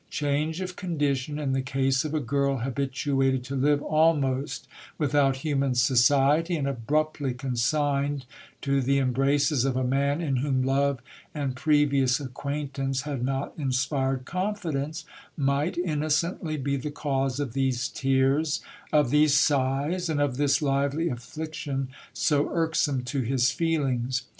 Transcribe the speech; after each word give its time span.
Change 0.09 0.61
of 0.61 0.75
condition, 0.75 1.37
in 1.37 1.53
the 1.53 1.61
case 1.61 2.03
of 2.03 2.15
a 2.15 2.19
girl 2.19 2.57
habituated 2.57 3.43
to 3.43 3.55
live 3.55 3.83
almost 3.83 4.67
without 4.97 5.35
human 5.45 5.75
society, 5.75 6.55
and 6.57 6.67
abruptly 6.67 7.35
consigned 7.35 8.25
to 8.61 8.81
the 8.81 8.97
embraces 8.97 9.63
of 9.63 9.75
a 9.77 9.83
man 9.83 10.19
in 10.19 10.37
whom 10.37 10.63
love 10.63 11.01
and 11.35 11.55
previous 11.55 12.19
acquaintance 12.19 13.01
had 13.03 13.23
not 13.23 13.53
inspired 13.59 14.25
confidence, 14.25 15.05
might 15.37 15.75
inno 15.75 16.05
cently 16.07 16.57
be 16.57 16.77
the 16.77 16.89
cause 16.89 17.39
of 17.39 17.53
these 17.53 17.87
tears, 17.87 18.59
of 18.91 19.11
these 19.11 19.35
sighs, 19.35 20.09
and 20.09 20.19
of 20.19 20.37
this 20.37 20.63
lively 20.63 21.09
affliction 21.09 21.89
so 22.11 22.49
irksome 22.51 23.03
to 23.03 23.21
his 23.21 23.51
feelings. 23.51 24.23